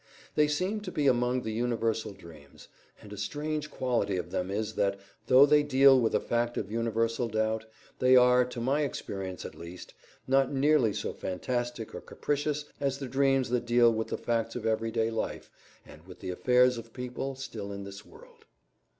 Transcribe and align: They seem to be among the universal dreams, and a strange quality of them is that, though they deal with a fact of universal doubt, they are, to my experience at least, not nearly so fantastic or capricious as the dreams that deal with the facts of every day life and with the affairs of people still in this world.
They 0.33 0.47
seem 0.47 0.81
to 0.81 0.91
be 0.91 1.05
among 1.05 1.43
the 1.43 1.51
universal 1.51 2.11
dreams, 2.11 2.67
and 3.03 3.13
a 3.13 3.17
strange 3.17 3.69
quality 3.69 4.17
of 4.17 4.31
them 4.31 4.49
is 4.49 4.73
that, 4.73 4.99
though 5.27 5.45
they 5.45 5.61
deal 5.61 5.99
with 6.01 6.15
a 6.15 6.19
fact 6.19 6.57
of 6.57 6.71
universal 6.71 7.27
doubt, 7.27 7.67
they 7.99 8.15
are, 8.15 8.43
to 8.45 8.59
my 8.59 8.81
experience 8.81 9.45
at 9.45 9.53
least, 9.53 9.93
not 10.25 10.51
nearly 10.51 10.91
so 10.91 11.13
fantastic 11.13 11.93
or 11.93 12.01
capricious 12.01 12.65
as 12.79 12.97
the 12.97 13.07
dreams 13.07 13.51
that 13.51 13.67
deal 13.67 13.93
with 13.93 14.07
the 14.07 14.17
facts 14.17 14.55
of 14.55 14.65
every 14.65 14.89
day 14.89 15.11
life 15.11 15.51
and 15.85 16.07
with 16.07 16.19
the 16.19 16.31
affairs 16.31 16.79
of 16.79 16.93
people 16.93 17.35
still 17.35 17.71
in 17.71 17.83
this 17.83 18.03
world. 18.03 18.45